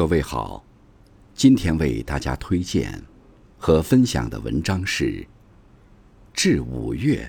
[0.00, 0.64] 各位好，
[1.34, 3.04] 今天为大家推荐
[3.58, 5.04] 和分享的文章是
[6.32, 7.22] 《至五月》，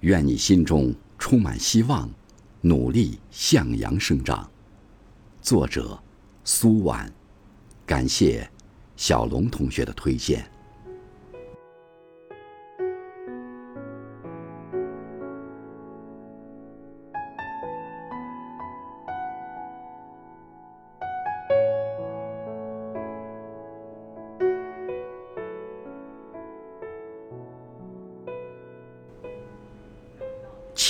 [0.00, 2.10] 愿你心中充满希望，
[2.60, 4.50] 努力向阳生长。
[5.40, 5.96] 作者
[6.42, 7.08] 苏婉，
[7.86, 8.50] 感谢
[8.96, 10.44] 小龙同学的推荐。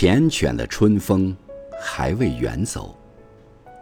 [0.00, 1.36] 缱绻的春风
[1.78, 2.98] 还未远走，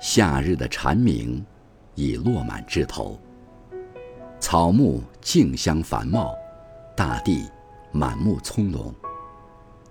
[0.01, 1.47] 夏日的蝉鸣
[1.95, 3.21] 已落满枝头。
[4.41, 6.35] 草木竞相繁茂，
[6.97, 7.49] 大地
[7.93, 8.93] 满目葱茏。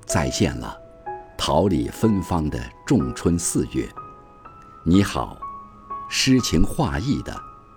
[0.06, 0.78] 再见了，
[1.38, 3.88] 桃李芬芳的仲春四月。
[4.84, 5.38] 你好，
[6.10, 7.34] 诗情画意的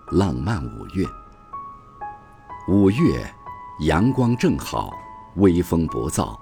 [0.09, 1.05] 浪漫五月。
[2.67, 3.33] 五月，
[3.85, 4.93] 阳光正好，
[5.37, 6.37] 微风不燥。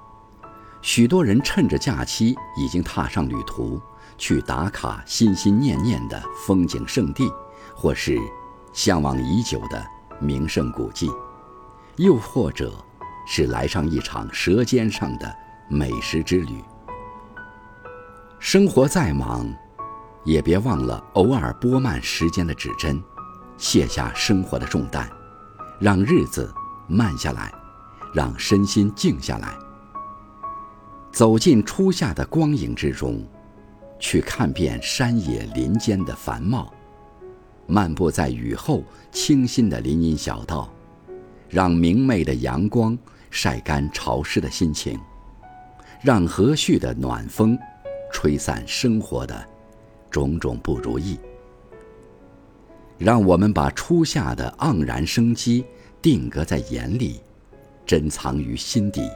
[0.81, 3.81] 许多人趁着假期已经踏上旅途，
[4.17, 7.29] 去打卡心心念念的风景胜地，
[7.75, 8.17] 或是
[8.71, 9.85] 向往已久的
[10.19, 11.11] 名胜古迹，
[11.97, 12.73] 又或者
[13.27, 15.35] 是来上一场舌尖上的
[15.69, 16.63] 美食之旅。
[18.39, 19.53] 生活再忙，
[20.23, 23.03] 也别忘了偶尔拨慢时间的指针，
[23.57, 25.09] 卸下生活的重担，
[25.77, 26.49] 让日子
[26.87, 27.53] 慢下来，
[28.13, 29.57] 让身心静下来。
[31.11, 33.21] 走进初夏的光影之中，
[33.99, 36.71] 去看遍山野林间的繁茂，
[37.67, 40.71] 漫步在雨后清新的林荫小道，
[41.49, 42.97] 让明媚的阳光
[43.29, 44.99] 晒干潮湿的心情，
[46.01, 47.57] 让和煦的暖风
[48.13, 49.45] 吹散生活的
[50.09, 51.19] 种种不如意。
[52.97, 55.65] 让我们把初夏的盎然生机
[56.01, 57.19] 定格在眼里，
[57.85, 59.09] 珍藏于心底。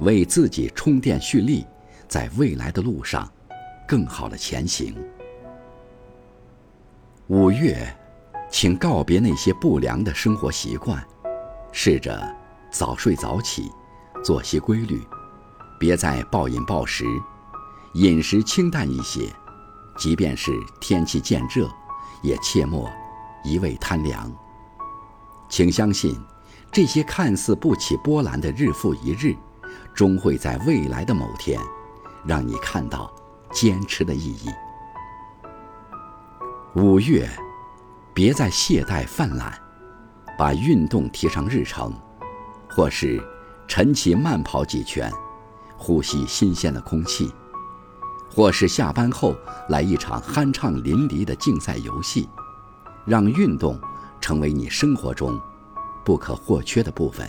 [0.00, 1.66] 为自己充电蓄力，
[2.06, 3.30] 在未来的路上，
[3.88, 4.94] 更好的前行。
[7.28, 7.96] 五月，
[8.50, 11.04] 请告别那些不良的生活习惯，
[11.72, 12.36] 试着
[12.70, 13.70] 早睡早起，
[14.22, 15.00] 作息规律，
[15.78, 17.04] 别再暴饮暴食，
[17.94, 19.32] 饮食清淡一些。
[19.98, 21.66] 即便是天气渐热，
[22.22, 22.86] 也切莫
[23.42, 24.30] 一味贪凉。
[25.48, 26.14] 请相信，
[26.70, 29.34] 这些看似不起波澜的日复一日。
[29.96, 31.58] 终会在未来的某天，
[32.26, 33.10] 让你看到
[33.50, 34.50] 坚持的意义。
[36.74, 37.26] 五月，
[38.12, 39.50] 别再懈怠泛滥，
[40.38, 41.94] 把运动提上日程，
[42.68, 43.18] 或是
[43.66, 45.10] 晨起慢跑几圈，
[45.78, 47.30] 呼吸新鲜的空气；
[48.30, 49.34] 或是下班后
[49.70, 52.28] 来一场酣畅淋漓的竞赛游戏，
[53.06, 53.80] 让运动
[54.20, 55.40] 成为你生活中
[56.04, 57.26] 不可或缺的部分。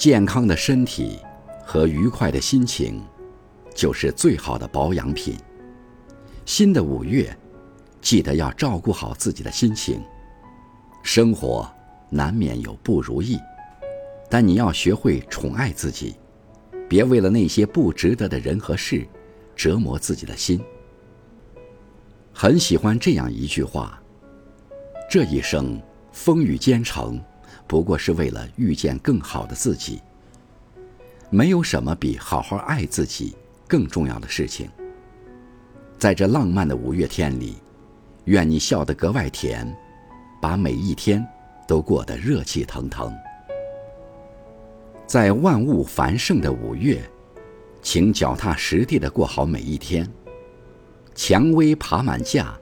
[0.00, 1.18] 健康的身体
[1.62, 3.02] 和愉快的心情，
[3.74, 5.36] 就是最好的保养品。
[6.46, 7.36] 新的五月，
[8.00, 10.02] 记得要照顾好自己的心情。
[11.02, 11.70] 生活
[12.08, 13.38] 难免有不如意，
[14.30, 16.14] 但你要学会宠爱自己，
[16.88, 19.06] 别为了那些不值得的人和事，
[19.54, 20.58] 折磨自己的心。
[22.32, 24.02] 很喜欢这样一句话：
[25.10, 25.78] 这一生
[26.10, 27.20] 风雨兼程。
[27.70, 30.02] 不过是为了遇见更好的自己。
[31.30, 33.36] 没有什么比好好爱自己
[33.68, 34.68] 更重要的事情。
[35.96, 37.58] 在这浪漫的五月天里，
[38.24, 39.72] 愿你笑得格外甜，
[40.42, 41.24] 把每一天
[41.68, 43.14] 都过得热气腾腾。
[45.06, 47.00] 在万物繁盛的五月，
[47.82, 50.04] 请脚踏实地的过好每一天。
[51.14, 52.52] 蔷薇爬满架，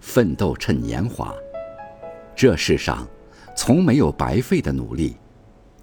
[0.00, 1.34] 奋斗趁年华。
[2.36, 3.04] 这世上。
[3.54, 5.16] 从没有白费的努力，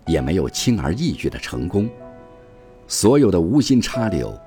[0.05, 1.89] 也没有轻而易举的成功。
[2.87, 4.37] 所有的无心插柳，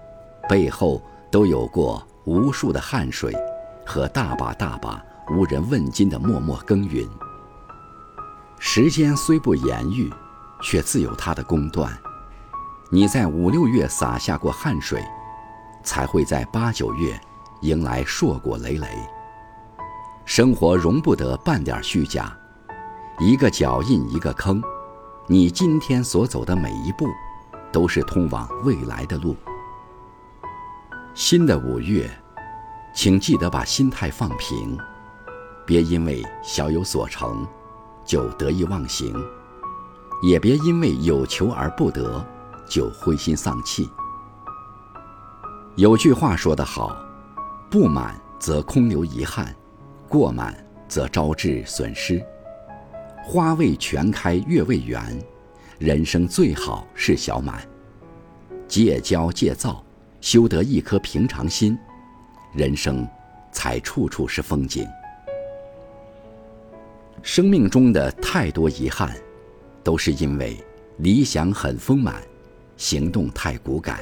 [0.48, 1.00] 背后
[1.30, 3.32] 都有过无数的汗水
[3.86, 7.08] 和大把大把无人问津的默默耕耘。
[8.58, 10.12] 时间虽不言喻，
[10.62, 11.96] 却自有它的公断。
[12.90, 15.02] 你在五六月洒下过汗水，
[15.82, 17.18] 才会在八九月
[17.62, 18.88] 迎来硕果累累。
[20.24, 22.36] 生活容不得半点虚假。
[23.24, 24.60] 一个脚印，一个坑，
[25.28, 27.06] 你今天所走的每一步，
[27.70, 29.36] 都是通往未来的路。
[31.14, 32.10] 新的五月，
[32.92, 34.76] 请记得把心态放平，
[35.64, 37.46] 别因为小有所成，
[38.04, 39.14] 就得意忘形；
[40.20, 42.26] 也别因为有求而不得，
[42.68, 43.88] 就灰心丧气。
[45.76, 46.96] 有句话说得好：
[47.70, 49.54] 不满则空留遗憾，
[50.08, 50.52] 过满，
[50.88, 52.20] 则招致损失。
[53.24, 55.00] 花未全开月未圆，
[55.78, 57.66] 人生最好是小满。
[58.66, 59.82] 戒骄戒躁，
[60.20, 61.78] 修得一颗平常心，
[62.52, 63.06] 人生
[63.52, 64.84] 才处处是风景。
[67.22, 69.16] 生命中的太多遗憾，
[69.84, 70.56] 都是因为
[70.96, 72.20] 理想很丰满，
[72.76, 74.00] 行动太骨感，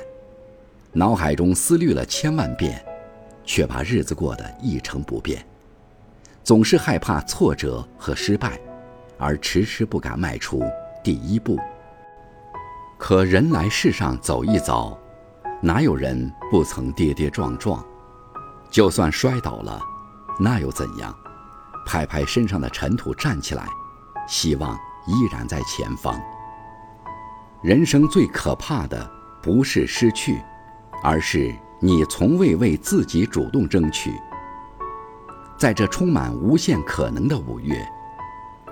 [0.93, 2.83] 脑海中思虑了千万遍，
[3.45, 5.45] 却把日子过得一成不变。
[6.43, 8.59] 总是害怕挫折和失败，
[9.21, 10.63] 而迟迟不敢迈出
[11.05, 11.59] 第一步。
[12.99, 14.99] 可人来世上走一遭，
[15.63, 17.85] 哪有人不曾跌跌撞撞？
[18.71, 19.81] 就算摔倒了，
[20.39, 21.15] 那又怎样？
[21.87, 23.67] 拍拍身上的尘土，站起来，
[24.29, 24.75] 希望
[25.07, 26.21] 依然在前方。
[27.63, 29.11] 人生最可怕的
[29.43, 30.41] 不是失去，
[31.03, 34.13] 而是你从未为自己主动争取。
[35.59, 37.87] 在这充满无限可能的五月，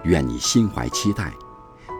[0.05, 1.33] 愿你心怀期待，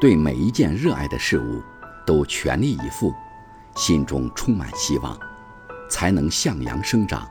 [0.01, 1.63] 对每一件热爱的事物
[2.07, 3.13] 都全力以赴，
[3.75, 5.19] 心中充满希望，
[5.91, 7.27] 才能向阳生长。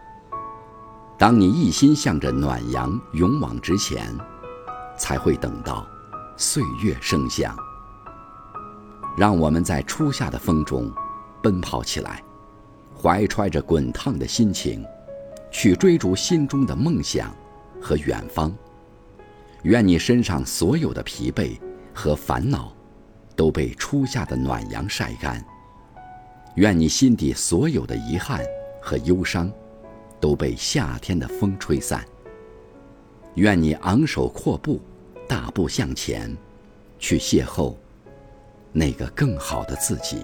[1.18, 4.16] 当你一心向着暖阳勇往直前，
[4.98, 5.88] 才会等到
[6.36, 7.56] 岁月生香。
[9.18, 10.92] 让我们在初夏的风中
[11.42, 12.24] 奔跑起来，
[13.02, 14.86] 怀揣着滚烫的心情，
[15.50, 17.34] 去追逐心中的梦想
[17.82, 18.54] 和远方。
[19.64, 21.60] 愿你身上所有的疲惫
[21.94, 22.76] 和烦恼
[23.36, 25.44] 都被初夏的暖阳晒干。
[26.56, 28.42] 愿你心底所有的遗憾
[28.82, 29.52] 和忧伤。
[30.20, 32.04] 都被夏天的风吹散。
[33.36, 34.82] 愿你昂首阔步，
[35.28, 36.36] 大步向前，
[36.98, 37.76] 去邂逅
[38.72, 40.24] 那个更好的自己。